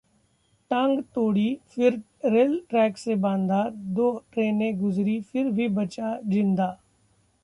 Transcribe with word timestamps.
टांग 0.71 0.99
तोड़ी 1.15 1.57
फिर 1.75 2.01
रेल 2.25 2.59
ट्रैक 2.69 2.97
से 2.97 3.15
बांधा, 3.15 3.63
दो 3.69 4.23
ट्रेनें 4.33 4.79
गुजरी 4.79 5.19
फिर 5.21 5.49
भी 5.49 5.67
बचा 5.67 6.19
जिंदा 6.25 6.77